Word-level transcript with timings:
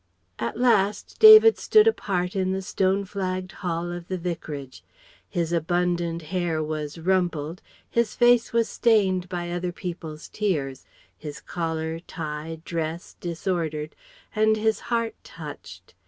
At 0.39 0.57
last 0.59 1.17
David 1.19 1.59
stood 1.59 1.85
apart 1.87 2.35
in 2.35 2.53
the 2.53 2.63
stone 2.63 3.05
flagged 3.05 3.51
hall 3.51 3.91
of 3.91 4.07
the 4.07 4.17
Vicarage. 4.17 4.83
His 5.29 5.53
abundant 5.53 6.23
hair 6.33 6.63
was 6.63 6.97
rumpled, 6.97 7.61
his 7.87 8.15
face 8.15 8.51
was 8.51 8.67
stained 8.67 9.29
by 9.29 9.51
other 9.51 9.71
people's 9.71 10.27
tears, 10.27 10.87
his 11.15 11.39
collar, 11.39 11.99
tie, 11.99 12.61
dress 12.65 13.15
disordered, 13.19 13.95
and 14.35 14.57
his 14.57 14.79
heart 14.89 15.13
touched. 15.23 15.93